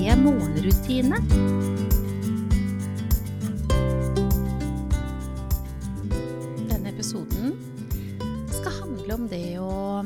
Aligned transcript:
morgenrutine. 0.00 1.18
Denne 6.70 6.88
episoden 6.88 7.52
skal 8.48 8.72
handle 8.78 9.14
om 9.14 9.26
det 9.28 9.58
å, 9.60 10.00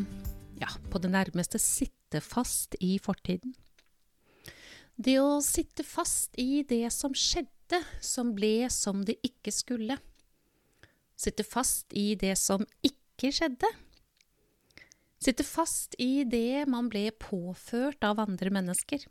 ja, 0.58 0.70
på 0.90 0.98
det 0.98 1.12
nærmeste 1.14 1.60
sitte 1.62 2.18
fast 2.24 2.74
i 2.82 2.96
fortiden. 2.98 3.54
Det 4.98 5.20
å 5.22 5.38
sitte 5.42 5.86
fast 5.86 6.34
i 6.42 6.64
det 6.66 6.90
som 6.94 7.14
skjedde, 7.14 7.80
som 8.02 8.34
ble 8.34 8.66
som 8.74 9.06
det 9.06 9.20
ikke 9.22 9.54
skulle. 9.54 9.98
Sitte 11.14 11.46
fast 11.46 11.94
i 11.94 12.16
det 12.18 12.34
som 12.38 12.66
ikke 12.82 13.30
skjedde. 13.30 13.70
Sitte 15.22 15.46
fast 15.46 15.94
i 16.02 16.24
det 16.26 16.66
man 16.66 16.90
ble 16.90 17.12
påført 17.14 18.02
av 18.04 18.18
andre 18.26 18.50
mennesker. 18.58 19.06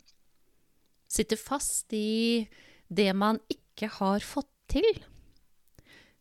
Sitte 1.13 1.37
fast 1.37 1.93
i 1.93 2.47
det 2.89 3.11
man 3.13 3.37
ikke 3.51 3.89
har 3.99 4.23
fått 4.25 4.49
til. 4.71 4.87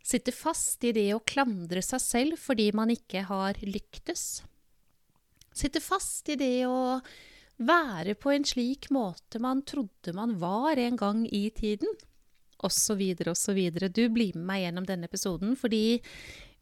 Sitte 0.02 0.34
fast 0.34 0.82
i 0.84 0.90
det 0.92 1.08
å 1.14 1.22
klandre 1.24 1.80
seg 1.84 2.02
selv 2.02 2.40
fordi 2.42 2.68
man 2.76 2.90
ikke 2.92 3.22
har 3.28 3.60
lyktes. 3.64 4.42
Sitte 5.54 5.80
fast 5.84 6.28
i 6.32 6.36
det 6.40 6.66
å 6.66 6.98
være 7.62 8.16
på 8.18 8.32
en 8.34 8.44
slik 8.48 8.90
måte 8.92 9.40
man 9.40 9.62
trodde 9.68 10.14
man 10.16 10.34
var 10.40 10.80
en 10.80 10.96
gang 10.98 11.24
i 11.28 11.46
tiden, 11.54 11.88
osv., 12.62 13.02
osv. 13.32 13.60
Du 13.92 14.04
blir 14.12 14.36
med 14.36 14.46
meg 14.48 14.64
gjennom 14.66 14.88
denne 14.88 15.08
episoden 15.08 15.56
fordi 15.58 16.00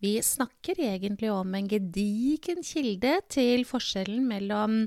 vi 0.00 0.14
snakker 0.24 0.80
egentlig 0.80 1.30
om 1.33 1.55
en 1.55 1.68
gedigen 1.68 2.62
kilde 2.64 3.18
til 3.33 3.66
forskjellen 3.68 4.27
mellom 4.28 4.84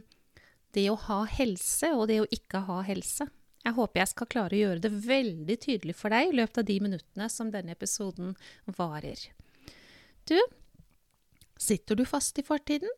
det 0.74 0.90
å 0.92 0.98
ha 1.08 1.24
helse 1.30 1.94
og 1.96 2.08
det 2.10 2.20
å 2.24 2.30
ikke 2.34 2.64
ha 2.68 2.82
helse. 2.88 3.30
Jeg 3.64 3.78
håper 3.78 4.02
jeg 4.02 4.12
skal 4.12 4.30
klare 4.32 4.58
å 4.58 4.64
gjøre 4.66 4.84
det 4.84 4.92
veldig 5.06 5.58
tydelig 5.64 5.96
for 5.96 6.12
deg 6.12 6.30
i 6.32 6.36
løpet 6.42 6.60
av 6.60 6.68
de 6.68 6.80
minuttene 6.84 7.30
som 7.32 7.52
denne 7.54 7.76
episoden 7.78 8.34
varer. 8.76 9.22
Du, 10.28 10.36
sitter 11.60 12.00
du 12.00 12.04
fast 12.08 12.40
i 12.40 12.46
fortiden? 12.48 12.92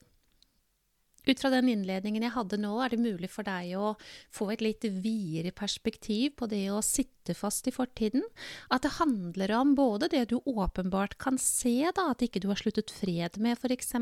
Ut 1.26 1.42
fra 1.42 1.50
den 1.50 1.72
innledningen 1.72 2.22
jeg 2.22 2.36
hadde 2.36 2.58
nå, 2.62 2.72
er 2.82 2.94
det 2.94 3.02
mulig 3.02 3.32
for 3.34 3.46
deg 3.48 3.72
å 3.82 3.96
få 4.34 4.52
et 4.54 4.62
litt 4.62 4.86
videre 5.02 5.54
perspektiv 5.58 6.36
på 6.38 6.50
det 6.50 6.68
å 6.70 6.84
sitte 6.86 7.34
fast 7.38 7.66
i 7.70 7.74
fortiden. 7.74 8.26
At 8.70 8.86
det 8.86 8.98
handler 9.00 9.56
om 9.58 9.74
både 9.78 10.12
det 10.14 10.28
du 10.30 10.38
åpenbart 10.46 11.18
kan 11.22 11.40
se, 11.42 11.80
da, 11.98 12.12
at 12.14 12.22
ikke 12.26 12.44
du 12.44 12.52
har 12.52 12.62
sluttet 12.62 12.94
fred 12.94 13.42
med, 13.42 13.58
f.eks. 13.58 13.96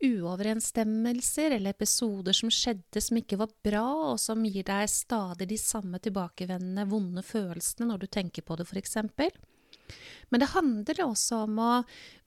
Uoverensstemmelser 0.00 1.50
eller 1.58 1.74
episoder 1.74 2.32
som 2.36 2.52
skjedde 2.52 3.02
som 3.04 3.18
ikke 3.20 3.36
var 3.40 3.50
bra, 3.64 3.84
og 4.12 4.20
som 4.22 4.44
gir 4.48 4.64
deg 4.64 4.88
stadig 4.88 5.50
de 5.50 5.58
samme 5.60 6.00
tilbakevendende 6.00 6.86
vonde 6.88 7.24
følelsene 7.26 7.90
når 7.90 8.04
du 8.04 8.06
tenker 8.08 8.46
på 8.46 8.56
det, 8.56 8.64
f.eks. 8.70 8.96
Men 10.30 10.40
det 10.40 10.52
handler 10.54 11.02
også 11.04 11.42
om 11.44 11.60
å 11.60 11.70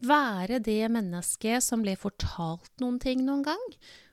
være 0.05 0.59
det 0.63 0.83
mennesket 0.91 1.65
som 1.65 1.81
ble 1.85 1.95
fortalt 1.97 2.71
noen 2.83 2.99
ting 3.01 3.23
noen 3.25 3.45
gang, 3.47 3.65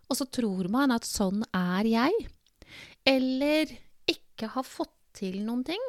og 0.09 0.19
så 0.19 0.27
tror 0.27 0.71
man 0.73 0.95
at 0.95 1.07
sånn 1.07 1.45
er 1.55 1.91
jeg. 1.91 2.29
Eller 3.07 3.77
ikke 4.11 4.51
har 4.55 4.67
fått 4.67 4.97
til 5.21 5.43
noen 5.45 5.67
ting. 5.69 5.85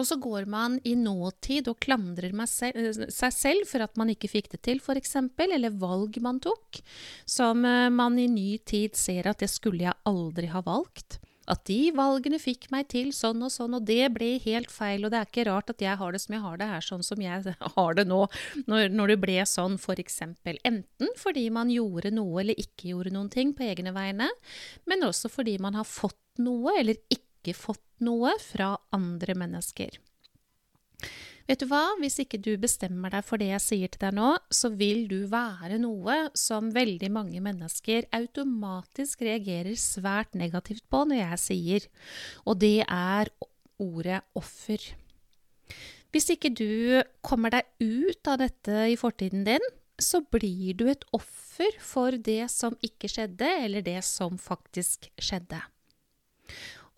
Og 0.00 0.08
så 0.08 0.16
går 0.20 0.48
man 0.48 0.78
i 0.88 0.96
nåtid 0.96 1.68
og 1.68 1.80
klandrer 1.84 2.32
seg 2.48 3.32
selv 3.36 3.68
for 3.68 3.84
at 3.84 3.98
man 4.00 4.12
ikke 4.14 4.30
fikk 4.32 4.52
det 4.54 4.62
til, 4.64 4.80
f.eks., 4.80 5.16
eller 5.50 5.76
valg 5.80 6.16
man 6.24 6.40
tok, 6.40 6.80
som 7.28 7.60
man 7.60 8.18
i 8.18 8.28
ny 8.30 8.54
tid 8.64 8.96
ser 8.96 9.28
at 9.28 9.42
det 9.44 9.50
skulle 9.52 9.84
jeg 9.90 10.00
aldri 10.08 10.48
ha 10.54 10.64
valgt. 10.64 11.20
At 11.50 11.64
de 11.66 11.90
valgene 11.96 12.38
fikk 12.38 12.68
meg 12.70 12.88
til 12.92 13.10
sånn 13.16 13.42
og 13.42 13.50
sånn, 13.50 13.74
og 13.78 13.86
det 13.88 14.12
ble 14.14 14.34
helt 14.44 14.70
feil. 14.70 15.04
Og 15.04 15.12
det 15.12 15.18
er 15.18 15.28
ikke 15.28 15.46
rart 15.48 15.72
at 15.72 15.82
jeg 15.82 15.98
har 15.98 16.14
det 16.14 16.22
som 16.22 16.36
jeg 16.36 16.44
har 16.44 16.60
det 16.60 16.68
her, 16.70 16.86
sånn 16.86 17.04
som 17.06 17.22
jeg 17.24 17.54
har 17.76 17.98
det 17.98 18.06
nå, 18.10 18.20
når, 18.70 18.88
når 18.94 19.14
det 19.14 19.18
ble 19.24 19.38
sånn, 19.48 19.78
f.eks. 19.80 20.20
Enten 20.46 21.14
fordi 21.18 21.48
man 21.54 21.72
gjorde 21.72 22.14
noe 22.14 22.44
eller 22.44 22.60
ikke 22.60 22.92
gjorde 22.92 23.14
noen 23.16 23.32
ting 23.32 23.54
på 23.56 23.66
egne 23.66 23.94
vegne, 23.96 24.30
men 24.90 25.06
også 25.08 25.32
fordi 25.32 25.58
man 25.62 25.78
har 25.80 25.88
fått 25.88 26.20
noe 26.40 26.76
eller 26.78 27.00
ikke 27.10 27.56
fått 27.56 27.82
noe 28.04 28.36
fra 28.42 28.74
andre 28.96 29.36
mennesker. 29.38 29.98
Vet 31.50 31.64
du 31.64 31.66
hva, 31.66 31.96
hvis 31.98 32.20
ikke 32.22 32.38
du 32.38 32.52
bestemmer 32.62 33.10
deg 33.10 33.24
for 33.26 33.40
det 33.42 33.48
jeg 33.48 33.62
sier 33.64 33.90
til 33.90 34.04
deg 34.04 34.14
nå, 34.14 34.28
så 34.54 34.70
vil 34.70 35.08
du 35.10 35.24
være 35.32 35.80
noe 35.82 36.28
som 36.38 36.68
veldig 36.70 37.08
mange 37.10 37.40
mennesker 37.42 38.06
automatisk 38.14 39.24
reagerer 39.26 39.74
svært 39.74 40.38
negativt 40.38 40.84
på 40.86 41.02
når 41.10 41.22
jeg 41.24 41.40
sier, 41.42 41.88
og 42.46 42.60
det 42.62 42.84
er 42.86 43.32
ordet 43.82 44.20
offer. 44.38 44.84
Hvis 46.14 46.30
ikke 46.36 46.52
du 46.54 47.02
kommer 47.26 47.54
deg 47.54 47.66
ut 47.82 48.30
av 48.30 48.40
dette 48.44 48.86
i 48.92 48.98
fortiden 48.98 49.42
din, 49.46 49.66
så 50.00 50.22
blir 50.22 50.78
du 50.78 50.86
et 50.90 51.02
offer 51.16 51.74
for 51.82 52.14
det 52.14 52.44
som 52.52 52.78
ikke 52.84 53.10
skjedde, 53.10 53.50
eller 53.66 53.84
det 53.84 54.00
som 54.06 54.38
faktisk 54.40 55.10
skjedde. 55.18 55.60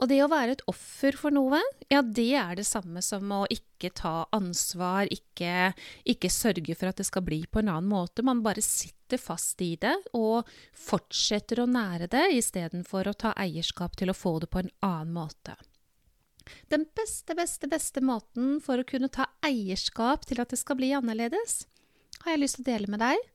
Og 0.03 0.09
det 0.11 0.19
å 0.25 0.31
være 0.31 0.57
et 0.57 0.63
offer 0.67 1.15
for 1.15 1.31
noe, 1.31 1.61
ja, 1.87 2.01
det 2.03 2.33
er 2.35 2.57
det 2.59 2.67
samme 2.67 2.99
som 3.07 3.29
å 3.31 3.45
ikke 3.55 3.93
ta 3.95 4.25
ansvar, 4.35 5.07
ikke, 5.15 5.71
ikke, 6.11 6.31
sørge 6.33 6.75
for 6.75 6.91
at 6.91 6.99
det 6.99 7.07
skal 7.07 7.23
bli 7.23 7.45
på 7.47 7.63
en 7.63 7.71
annen 7.71 7.91
måte. 7.93 8.25
Man 8.27 8.43
bare 8.43 8.65
sitter 8.67 9.21
fast 9.23 9.63
i 9.63 9.77
det 9.79 9.95
og 10.19 10.49
fortsetter 10.75 11.63
å 11.63 11.69
nære 11.71 12.11
det 12.11 12.25
istedenfor 12.35 13.13
å 13.13 13.15
ta 13.15 13.35
eierskap 13.39 13.95
til 14.01 14.11
å 14.11 14.17
få 14.17 14.41
det 14.43 14.51
på 14.51 14.65
en 14.65 14.73
annen 14.83 15.15
måte. 15.15 15.55
Den 16.73 16.89
beste, 16.99 17.37
beste, 17.39 17.71
beste 17.71 18.03
måten 18.03 18.57
for 18.65 18.83
å 18.83 18.89
kunne 18.89 19.13
ta 19.13 19.29
eierskap 19.47 20.27
til 20.27 20.43
at 20.43 20.51
det 20.51 20.59
skal 20.59 20.81
bli 20.81 20.91
annerledes, 20.99 21.69
har 22.25 22.35
jeg 22.35 22.43
lyst 22.43 22.59
til 22.59 22.67
å 22.67 22.71
dele 22.73 22.91
med 22.91 23.05
deg. 23.07 23.29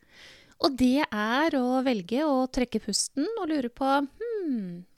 Og 0.66 0.74
det 0.76 1.06
er 1.06 1.56
å 1.56 1.84
velge 1.86 2.26
å 2.26 2.48
trekke 2.52 2.82
pusten 2.82 3.28
og 3.38 3.52
lure 3.52 3.70
på 3.72 3.88
hm, 4.04 4.27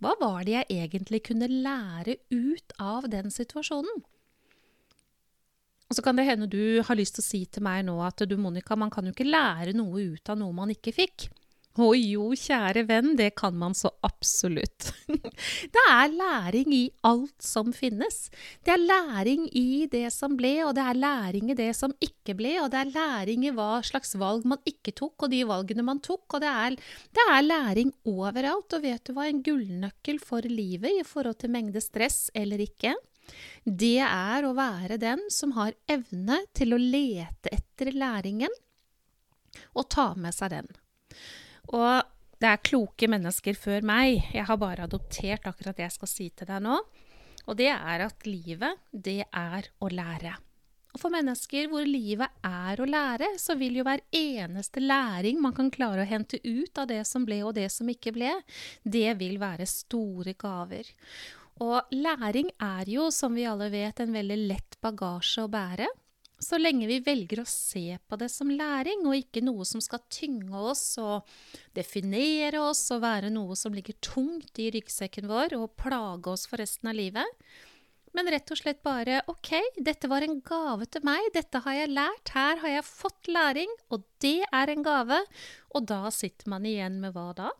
hva 0.01 0.13
var 0.21 0.45
det 0.47 0.55
jeg 0.55 0.69
egentlig 0.75 1.23
kunne 1.29 1.49
lære 1.49 2.19
ut 2.31 2.75
av 2.79 3.09
den 3.11 3.31
situasjonen? 3.33 4.03
Og 5.89 5.97
så 5.97 6.03
kan 6.05 6.19
det 6.19 6.27
hende 6.27 6.49
du 6.49 6.81
har 6.85 6.97
lyst 6.97 7.17
til 7.17 7.25
å 7.25 7.29
si 7.29 7.41
til 7.49 7.65
meg 7.65 7.81
nå 7.87 7.95
at 8.05 8.21
du, 8.29 8.35
Monica, 8.37 8.77
man 8.77 8.91
kan 8.93 9.07
jo 9.09 9.13
ikke 9.15 9.25
lære 9.25 9.73
noe 9.77 10.03
ut 10.13 10.29
av 10.29 10.37
noe 10.37 10.53
man 10.53 10.69
ikke 10.73 10.93
fikk. 10.93 11.29
Å 11.77 11.91
jo, 11.93 12.31
kjære 12.33 12.81
venn, 12.89 13.11
det 13.15 13.29
kan 13.37 13.53
man 13.55 13.75
så 13.77 13.91
absolutt. 14.03 14.89
det 15.75 15.83
er 15.85 16.09
læring 16.11 16.73
i 16.73 16.81
alt 17.05 17.45
som 17.45 17.69
finnes. 17.75 18.31
Det 18.65 18.73
er 18.73 18.81
læring 18.81 19.45
i 19.55 19.85
det 19.91 20.07
som 20.11 20.33
ble, 20.39 20.55
og 20.65 20.73
det 20.75 20.87
er 20.89 20.97
læring 20.97 21.51
i 21.53 21.57
det 21.59 21.69
som 21.77 21.93
ikke 22.03 22.33
ble, 22.39 22.55
og 22.63 22.71
det 22.73 22.81
er 22.81 22.93
læring 22.95 23.45
i 23.45 23.53
hva 23.55 23.83
slags 23.85 24.17
valg 24.19 24.47
man 24.49 24.59
ikke 24.67 24.95
tok, 24.97 25.27
og 25.27 25.31
de 25.31 25.43
valgene 25.47 25.85
man 25.85 26.01
tok, 26.03 26.25
og 26.33 26.43
det 26.43 26.49
er, 26.49 26.79
det 27.15 27.27
er 27.37 27.45
læring 27.45 27.93
overalt. 28.09 28.73
Og 28.73 28.83
vet 28.83 29.05
du 29.05 29.13
hva 29.13 29.29
en 29.29 29.43
gullnøkkel 29.45 30.19
for 30.23 30.49
livet 30.49 30.99
i 30.99 31.05
forhold 31.07 31.37
til 31.39 31.53
mengde 31.53 31.85
stress 31.85 32.27
eller 32.33 32.65
ikke? 32.65 32.97
Det 33.63 33.99
er 34.01 34.45
å 34.45 34.55
være 34.57 34.97
den 34.97 35.21
som 35.31 35.53
har 35.53 35.77
evne 35.87 36.41
til 36.57 36.73
å 36.73 36.81
lete 36.81 37.53
etter 37.53 37.93
læringen 37.93 38.53
og 39.77 39.85
ta 39.93 40.11
med 40.17 40.33
seg 40.35 40.57
den. 40.57 40.69
Og 41.75 42.09
det 42.39 42.49
er 42.49 42.63
kloke 42.63 43.09
mennesker 43.11 43.57
før 43.59 43.85
meg. 43.85 44.21
Jeg 44.33 44.47
har 44.47 44.59
bare 44.59 44.87
adoptert 44.87 45.47
akkurat 45.49 45.77
det 45.77 45.87
jeg 45.87 45.97
skal 45.97 46.11
si 46.11 46.29
til 46.31 46.49
deg 46.49 46.63
nå. 46.65 46.77
Og 47.49 47.57
det 47.59 47.71
er 47.73 48.05
at 48.05 48.27
livet, 48.29 48.79
det 48.91 49.23
er 49.25 49.67
å 49.81 49.89
lære. 49.91 50.35
Og 50.89 51.01
for 51.03 51.13
mennesker 51.13 51.67
hvor 51.69 51.85
livet 51.85 52.31
er 52.45 52.81
å 52.81 52.87
lære, 52.89 53.33
så 53.37 53.53
vil 53.59 53.77
jo 53.79 53.85
hver 53.85 54.01
eneste 54.15 54.81
læring 54.81 55.37
man 55.41 55.53
kan 55.57 55.69
klare 55.73 56.01
å 56.01 56.09
hente 56.09 56.39
ut 56.41 56.81
av 56.81 56.89
det 56.89 57.03
som 57.05 57.27
ble 57.27 57.43
og 57.45 57.53
det 57.59 57.67
som 57.73 57.89
ikke 57.91 58.13
ble, 58.15 58.31
det 58.81 59.11
vil 59.19 59.37
være 59.41 59.69
store 59.69 60.33
gaver. 60.39 60.89
Og 61.61 61.93
læring 61.93 62.49
er 62.63 62.89
jo, 62.89 63.09
som 63.13 63.35
vi 63.35 63.45
alle 63.45 63.69
vet, 63.73 63.99
en 63.99 64.15
veldig 64.15 64.39
lett 64.49 64.79
bagasje 64.81 65.45
å 65.45 65.51
bære. 65.51 65.89
Så 66.39 66.55
lenge 66.59 66.87
vi 66.87 67.01
velger 67.03 67.41
å 67.43 67.49
se 67.49 67.97
på 68.07 68.19
det 68.19 68.29
som 68.31 68.51
læring, 68.51 69.03
og 69.03 69.17
ikke 69.17 69.43
noe 69.43 69.65
som 69.67 69.83
skal 69.83 69.99
tynge 70.07 70.55
oss 70.71 70.83
og 71.01 71.27
definere 71.75 72.61
oss 72.63 72.85
og 72.95 73.03
være 73.03 73.31
noe 73.33 73.57
som 73.59 73.75
ligger 73.75 73.97
tungt 73.99 74.61
i 74.63 74.69
ryggsekken 74.71 75.27
vår 75.27 75.57
og 75.59 75.73
plage 75.79 76.31
oss 76.31 76.47
for 76.47 76.63
resten 76.63 76.91
av 76.91 76.95
livet, 76.95 77.27
men 78.15 78.29
rett 78.33 78.49
og 78.49 78.57
slett 78.57 78.79
bare 78.85 79.19
OK, 79.29 79.51
dette 79.77 80.09
var 80.09 80.25
en 80.25 80.39
gave 80.41 80.87
til 80.89 81.03
meg, 81.05 81.27
dette 81.35 81.61
har 81.65 81.75
jeg 81.77 81.91
lært, 81.93 82.31
her 82.33 82.61
har 82.63 82.73
jeg 82.79 82.87
fått 82.87 83.29
læring, 83.29 83.75
og 83.93 84.05
det 84.23 84.39
er 84.47 84.71
en 84.73 84.85
gave. 84.85 85.19
Og 85.77 85.85
da 85.91 86.01
sitter 86.13 86.49
man 86.49 86.65
igjen 86.65 86.97
med 87.03 87.13
hva 87.13 87.29
da? 87.37 87.51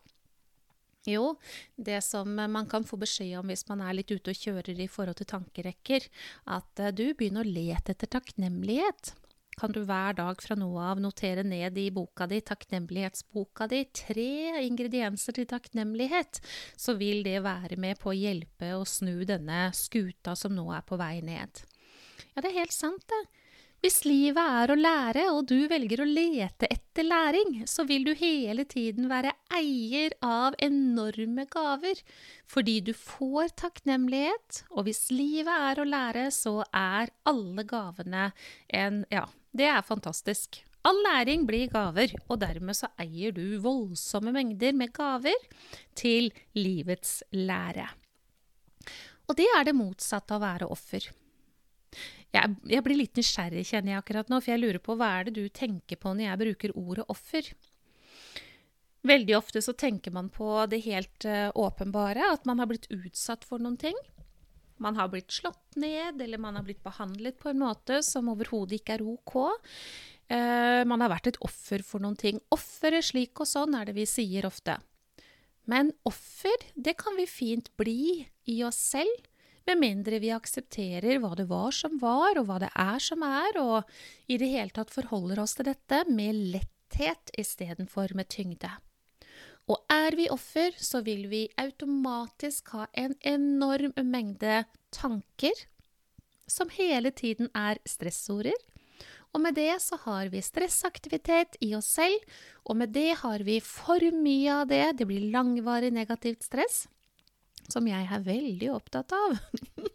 Jo, 1.08 1.38
det 1.80 2.02
som 2.04 2.34
man 2.36 2.68
kan 2.68 2.84
få 2.84 3.00
beskjed 3.00 3.38
om 3.40 3.48
hvis 3.48 3.64
man 3.70 3.82
er 3.86 3.96
litt 3.96 4.12
ute 4.12 4.34
og 4.34 4.42
kjører 4.42 4.82
i 4.84 4.90
forhold 4.92 5.20
til 5.22 5.30
tankerekker, 5.32 6.06
at 6.52 6.84
eh, 6.84 6.92
du 6.92 7.14
begynner 7.16 7.48
å 7.48 7.54
lete 7.56 7.96
etter 7.96 8.12
takknemlighet. 8.18 9.14
Kan 9.60 9.74
du 9.76 9.82
hver 9.84 10.16
dag 10.16 10.40
fra 10.44 10.56
nå 10.56 10.70
av 10.80 11.02
notere 11.04 11.44
ned 11.44 11.78
i 11.80 11.90
boka 11.92 12.28
di, 12.32 12.40
takknemlighetsboka 12.48 13.68
di, 13.72 13.82
tre 13.92 14.62
ingredienser 14.64 15.36
til 15.36 15.50
takknemlighet, 15.52 16.40
så 16.80 16.96
vil 17.00 17.26
det 17.28 17.42
være 17.44 17.80
med 17.80 18.00
på 18.00 18.14
å 18.14 18.16
hjelpe 18.16 18.72
å 18.78 18.86
snu 18.88 19.26
denne 19.28 19.68
skuta 19.76 20.36
som 20.40 20.56
nå 20.56 20.70
er 20.76 20.86
på 20.88 21.00
vei 21.00 21.20
ned. 21.24 21.64
Ja, 22.36 22.44
det 22.44 22.54
er 22.54 22.62
helt 22.62 22.76
sant, 22.76 23.04
det. 23.12 23.24
Hvis 23.80 24.02
livet 24.04 24.44
er 24.44 24.72
å 24.74 24.76
lære, 24.76 25.22
og 25.32 25.46
du 25.48 25.56
velger 25.72 26.02
å 26.04 26.08
lete 26.08 26.68
etter 26.68 27.06
læring, 27.08 27.62
så 27.64 27.86
vil 27.88 28.04
du 28.04 28.12
hele 28.20 28.66
tiden 28.68 29.08
være 29.08 29.32
eier 29.56 30.12
av 30.26 30.58
enorme 30.60 31.46
gaver, 31.48 32.02
fordi 32.44 32.82
du 32.84 32.92
får 32.92 33.54
takknemlighet, 33.62 34.66
og 34.76 34.90
hvis 34.90 35.06
livet 35.16 35.54
er 35.54 35.80
å 35.80 35.88
lære, 35.88 36.26
så 36.36 36.58
er 36.76 37.14
alle 37.30 37.64
gavene 37.64 38.32
en 38.68 39.06
Ja, 39.14 39.24
det 39.56 39.72
er 39.72 39.88
fantastisk. 39.88 40.60
All 40.84 41.00
læring 41.06 41.48
blir 41.48 41.72
gaver, 41.72 42.12
og 42.28 42.42
dermed 42.44 42.76
så 42.76 42.92
eier 43.00 43.32
du 43.36 43.62
voldsomme 43.64 44.36
mengder 44.36 44.76
med 44.76 44.92
gaver 44.96 45.48
til 45.96 46.34
livets 46.60 47.22
lære. 47.32 47.88
Og 49.30 49.40
det 49.40 49.48
er 49.56 49.68
det 49.68 49.78
motsatte 49.78 50.36
av 50.36 50.42
å 50.42 50.48
være 50.48 50.72
offer. 50.76 51.08
Jeg, 52.36 52.56
jeg, 52.70 52.86
blir 52.86 53.00
litt 53.00 53.18
nysgjerrig, 53.18 53.66
kjenner 53.66 53.96
jeg 53.96 54.04
akkurat 54.04 54.30
nå, 54.30 54.38
for 54.38 54.54
jeg 54.54 54.62
lurer 54.62 54.82
på 54.84 54.96
hva 55.00 55.10
er 55.18 55.28
det 55.28 55.40
du 55.40 55.50
tenker 55.50 55.98
på 55.98 56.14
når 56.14 56.28
jeg 56.28 56.42
bruker 56.44 56.76
ordet 56.78 57.06
offer? 57.10 57.50
Veldig 59.10 59.36
ofte 59.38 59.64
så 59.64 59.74
tenker 59.74 60.14
man 60.14 60.30
på 60.34 60.52
det 60.70 60.82
helt 60.86 61.26
uh, 61.26 61.50
åpenbare, 61.58 62.34
at 62.36 62.46
man 62.46 62.62
har 62.62 62.70
blitt 62.70 62.90
utsatt 62.94 63.48
for 63.48 63.64
noen 63.64 63.80
ting. 63.80 63.98
Man 64.80 65.00
har 65.00 65.10
blitt 65.12 65.32
slått 65.34 65.80
ned, 65.80 66.22
eller 66.22 66.40
man 66.40 66.60
har 66.60 66.68
blitt 66.68 66.84
behandlet 66.86 67.40
på 67.40 67.50
en 67.52 67.64
måte 67.64 68.04
som 68.06 68.30
overhodet 68.32 68.78
ikke 68.80 69.00
er 69.00 69.06
ok. 69.08 69.36
Uh, 70.30 70.84
man 70.86 71.02
har 71.02 71.16
vært 71.16 71.32
et 71.32 71.42
offer 71.44 71.82
for 71.88 72.04
noen 72.04 72.20
ting. 72.20 72.44
Offeret 72.54 73.10
slik 73.10 73.42
og 73.42 73.50
sånn 73.50 73.74
er 73.80 73.90
det 73.90 73.98
vi 73.98 74.06
sier 74.08 74.46
ofte. 74.48 74.78
Men 75.70 75.94
offer, 76.08 76.62
det 76.76 76.98
kan 77.00 77.18
vi 77.18 77.26
fint 77.30 77.72
bli 77.80 78.28
i 78.50 78.62
oss 78.68 78.80
selv 78.94 79.29
med 79.70 79.82
mindre 79.84 80.18
vi 80.22 80.32
aksepterer 80.34 81.20
hva 81.22 81.36
det 81.38 81.46
var 81.50 81.74
som 81.76 82.00
var, 82.02 82.40
og 82.40 82.48
hva 82.50 82.58
det 82.64 82.72
er 82.74 83.02
som 83.04 83.24
er, 83.26 83.60
og 83.62 83.90
i 84.32 84.40
det 84.42 84.50
hele 84.50 84.74
tatt 84.74 84.94
forholder 84.94 85.42
oss 85.44 85.58
til 85.60 85.70
dette 85.70 86.04
med 86.10 86.38
letthet 86.56 87.34
istedenfor 87.38 88.16
med 88.18 88.32
tyngde. 88.34 88.72
Og 89.70 89.84
er 89.94 90.18
vi 90.18 90.26
offer, 90.34 90.74
så 90.82 91.04
vil 91.06 91.28
vi 91.30 91.44
automatisk 91.62 92.74
ha 92.74 92.88
en 92.98 93.14
enorm 93.22 93.94
mengde 94.02 94.64
tanker 94.96 95.66
som 96.50 96.72
hele 96.74 97.14
tiden 97.14 97.52
er 97.54 97.78
stressorder. 97.86 98.58
Og 99.30 99.44
med 99.44 99.60
det 99.60 99.76
så 99.86 100.00
har 100.08 100.32
vi 100.34 100.42
stressaktivitet 100.42 101.60
i 101.62 101.76
oss 101.78 101.92
selv, 102.00 102.18
og 102.66 102.80
med 102.82 102.96
det 102.98 103.12
har 103.22 103.46
vi 103.46 103.60
for 103.62 104.02
mye 104.16 104.64
av 104.64 104.72
det. 104.72 104.86
Det 104.98 105.06
blir 105.06 105.30
langvarig 105.30 105.94
negativt 105.94 106.42
stress 106.50 106.88
som 107.72 107.88
jeg 107.90 108.08
er 108.10 108.26
veldig 108.26 108.72
opptatt 108.74 109.14
av. 109.16 109.38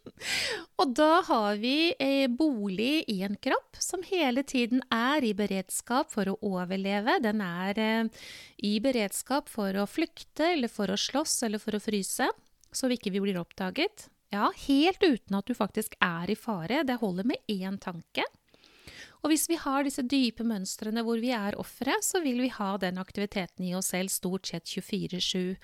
og 0.80 0.94
da 0.96 1.20
har 1.28 1.58
vi 1.62 1.92
eh, 1.98 2.26
bolig 2.30 3.04
i 3.10 3.20
en 3.26 3.36
kropp 3.36 3.78
som 3.82 4.04
hele 4.06 4.44
tiden 4.46 4.82
er 4.94 5.26
i 5.26 5.34
beredskap 5.36 6.12
for 6.14 6.30
å 6.30 6.38
overleve. 6.44 7.18
Den 7.24 7.42
er 7.44 7.80
eh, 7.82 8.24
i 8.64 8.76
beredskap 8.84 9.50
for 9.52 9.76
å 9.76 9.88
flykte 9.90 10.54
eller 10.54 10.72
for 10.72 10.92
å 10.92 10.98
slåss 10.98 11.42
eller 11.48 11.62
for 11.62 11.76
å 11.76 11.82
fryse, 11.82 12.30
så 12.74 12.90
vi 12.90 12.98
ikke 12.98 13.14
blir 13.14 13.38
oppdaget. 13.42 14.08
Ja, 14.34 14.48
helt 14.66 15.02
uten 15.02 15.36
at 15.38 15.46
du 15.46 15.54
faktisk 15.54 15.94
er 16.02 16.30
i 16.32 16.38
fare. 16.38 16.82
Det 16.86 16.98
holder 17.02 17.28
med 17.28 17.42
én 17.50 17.76
tanke. 17.78 18.24
Og 19.24 19.32
hvis 19.32 19.46
vi 19.48 19.56
har 19.56 19.86
disse 19.86 20.02
dype 20.04 20.44
mønstrene 20.44 21.00
hvor 21.04 21.16
vi 21.22 21.30
er 21.32 21.56
ofre, 21.56 21.96
så 22.04 22.20
vil 22.20 22.42
vi 22.44 22.50
ha 22.52 22.74
den 22.80 23.00
aktiviteten 23.00 23.64
i 23.64 23.72
oss 23.76 23.88
selv 23.94 24.12
stort 24.12 24.50
sett 24.50 24.68
24-7. 24.68 25.54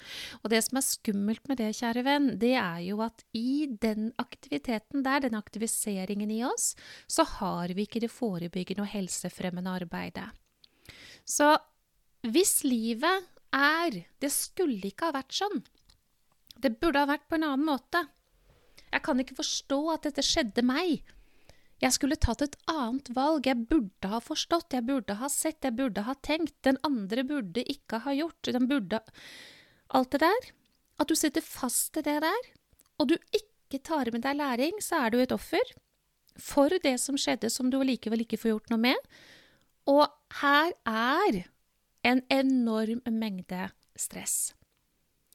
Og 0.41 0.47
det 0.53 0.63
som 0.65 0.81
er 0.81 0.87
skummelt 0.87 1.45
med 1.51 1.61
det, 1.61 1.75
kjære 1.77 2.05
venn, 2.07 2.31
det 2.41 2.55
er 2.57 2.81
jo 2.87 3.03
at 3.05 3.21
i 3.37 3.69
den 3.83 4.15
aktiviteten 4.23 5.05
der, 5.05 5.27
den 5.27 5.37
aktiviseringen 5.37 6.33
i 6.33 6.41
oss, 6.49 6.73
så 7.05 7.27
har 7.37 7.77
vi 7.77 7.85
ikke 7.85 8.01
det 8.01 8.13
forebyggende 8.15 8.87
og 8.87 8.95
helsefremmende 8.95 9.77
arbeidet. 9.83 10.31
Så 11.29 11.53
hvis 12.25 12.63
livet 12.65 13.29
er 13.51 14.05
Det 14.23 14.29
skulle 14.31 14.87
ikke 14.87 15.09
ha 15.09 15.17
vært 15.17 15.35
sånn. 15.35 15.63
Det 16.55 16.77
burde 16.79 17.01
ha 17.03 17.09
vært 17.11 17.25
på 17.27 17.35
en 17.35 17.49
annen 17.49 17.67
måte. 17.67 18.05
Jeg 18.93 19.03
kan 19.03 19.19
ikke 19.19 19.39
forstå 19.41 19.79
at 19.95 20.07
dette 20.07 20.23
skjedde 20.23 20.63
meg. 20.63 21.03
Jeg 21.81 21.97
skulle 21.97 22.19
tatt 22.21 22.43
et 22.45 22.57
annet 22.69 23.09
valg, 23.17 23.47
jeg 23.49 23.65
burde 23.71 24.09
ha 24.13 24.21
forstått, 24.21 24.75
jeg 24.77 24.85
burde 24.89 25.17
ha 25.17 25.31
sett, 25.33 25.65
jeg 25.65 25.79
burde 25.79 26.05
ha 26.05 26.15
tenkt, 26.21 26.59
den 26.67 26.77
andre 26.85 27.25
burde 27.25 27.65
ikke 27.65 28.03
ha 28.05 28.17
gjort, 28.17 28.53
den 28.53 28.69
burde 28.71 29.01
Alt 29.91 30.13
det 30.15 30.21
der. 30.23 30.51
At 31.03 31.09
du 31.11 31.17
sitter 31.19 31.43
fast 31.43 31.97
i 31.99 32.05
det 32.07 32.21
der, 32.23 32.51
og 33.01 33.09
du 33.11 33.17
ikke 33.35 33.81
tar 33.83 34.13
med 34.13 34.23
deg 34.23 34.37
læring, 34.39 34.77
så 34.85 35.07
er 35.07 35.11
du 35.11 35.19
et 35.19 35.33
offer 35.35 35.73
for 36.39 36.71
det 36.85 36.95
som 37.03 37.19
skjedde 37.19 37.51
som 37.51 37.73
du 37.73 37.81
likevel 37.83 38.23
ikke 38.23 38.39
får 38.39 38.53
gjort 38.53 38.71
noe 38.71 38.83
med. 38.85 39.11
Og 39.91 40.05
her 40.43 40.77
er 40.87 41.41
en 42.07 42.23
enorm 42.31 43.03
mengde 43.11 43.71
stress. 43.99 44.53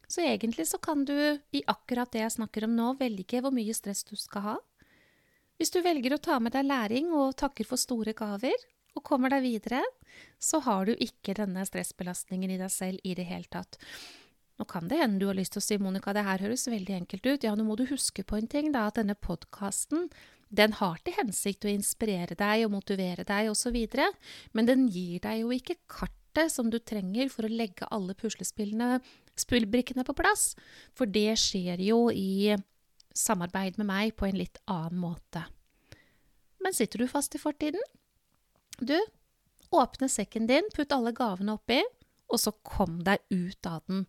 Så 0.07 0.21
egentlig 0.21 0.67
så 0.69 0.77
kan 0.77 1.03
du 1.05 1.15
i 1.51 1.63
akkurat 1.67 2.11
det 2.13 2.21
jeg 2.21 2.37
snakker 2.37 2.67
om 2.67 2.75
nå, 2.77 2.93
velge 3.01 3.41
hvor 3.41 3.53
mye 3.53 3.73
stress 3.75 4.05
du 4.07 4.15
skal 4.15 4.45
ha. 4.45 4.55
Hvis 5.55 5.71
du 5.71 5.79
velger 5.83 6.15
å 6.15 6.19
ta 6.19 6.39
med 6.43 6.51
deg 6.51 6.67
læring 6.67 7.13
og 7.15 7.37
takker 7.39 7.67
for 7.67 7.79
store 7.79 8.15
gaver, 8.17 8.55
og 8.95 9.03
kommer 9.03 9.31
deg 9.31 9.43
videre, 9.43 9.81
så 10.39 10.61
har 10.63 10.87
du 10.87 10.93
ikke 10.95 11.35
denne 11.35 11.65
stressbelastningen 11.67 12.53
i 12.55 12.59
deg 12.59 12.71
selv 12.71 13.03
i 13.03 13.15
det 13.17 13.25
hele 13.27 13.47
tatt. 13.51 13.79
Nå 14.55 14.67
kan 14.71 14.87
det 14.87 15.01
hende 15.01 15.19
du 15.19 15.27
har 15.27 15.35
lyst 15.35 15.55
til 15.55 15.59
å 15.59 15.65
si, 15.65 15.77
Monica, 15.83 16.13
det 16.15 16.23
her 16.23 16.43
høres 16.45 16.63
veldig 16.71 16.95
enkelt 17.01 17.27
ut. 17.27 17.43
Ja, 17.43 17.55
nå 17.59 17.65
må 17.67 17.75
du 17.75 17.83
huske 17.89 18.23
på 18.23 18.37
en 18.39 18.47
ting, 18.51 18.71
da, 18.71 18.85
at 18.87 18.99
denne 18.99 19.17
podkasten, 19.19 20.07
den 20.55 20.77
har 20.79 21.01
til 21.03 21.17
hensikt 21.17 21.67
å 21.67 21.73
inspirere 21.73 22.37
deg 22.39 22.63
og 22.67 22.71
motivere 22.77 23.25
deg 23.27 23.51
osv., 23.51 23.75
men 24.55 24.69
den 24.69 24.87
gir 24.87 25.19
deg 25.25 25.41
jo 25.43 25.51
ikke 25.55 25.79
kartet 25.91 26.53
som 26.53 26.71
du 26.71 26.79
trenger 26.79 27.27
for 27.31 27.47
å 27.47 27.51
legge 27.51 27.87
alle 27.95 28.15
puslespillene, 28.15 29.01
spillbrikkene 29.39 30.07
på 30.07 30.15
plass, 30.15 30.53
for 30.95 31.11
det 31.11 31.35
skjer 31.41 31.83
jo 31.83 32.07
i 32.15 32.55
samarbeid 33.15 33.79
med 33.79 33.91
meg 33.91 34.15
på 34.15 34.27
en 34.29 34.39
litt 34.39 34.59
annen 34.71 35.03
måte. 35.03 35.43
Men 36.65 36.73
sitter 36.73 37.03
du 37.03 37.07
fast 37.07 37.37
i 37.37 37.41
fortiden? 37.41 37.83
Du, 38.81 38.97
åpne 39.69 40.09
sekken 40.09 40.49
din, 40.49 40.65
putt 40.73 40.95
alle 40.95 41.13
gavene 41.13 41.59
oppi, 41.59 41.83
og 42.25 42.41
så 42.41 42.55
kom 42.65 43.03
deg 43.05 43.21
ut 43.29 43.69
av 43.69 43.83
den, 43.85 44.07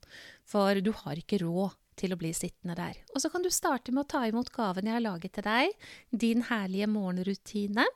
for 0.49 0.81
du 0.81 0.95
har 1.05 1.21
ikke 1.21 1.43
råd 1.45 1.77
til 2.01 2.13
å 2.13 2.19
bli 2.21 2.33
sittende 2.37 2.75
der. 2.79 2.95
Og 3.13 3.21
så 3.23 3.29
kan 3.33 3.43
du 3.45 3.51
starte 3.53 3.93
med 3.93 4.03
å 4.05 4.11
ta 4.17 4.21
imot 4.29 4.51
gaven 4.55 4.87
jeg 4.89 4.97
har 4.97 5.05
laget 5.05 5.33
til 5.37 5.45
deg, 5.47 5.67
din 6.11 6.43
herlige 6.49 6.89
morgenrutine, 6.93 7.87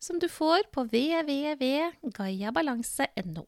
som 0.00 0.18
du 0.20 0.28
får 0.28 0.62
på 0.72 0.80
www.gaiabalanse.no. 0.88 3.44